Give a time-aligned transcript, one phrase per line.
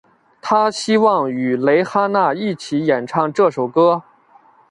[0.41, 4.01] 她希望与蕾哈娜一起演唱这首歌。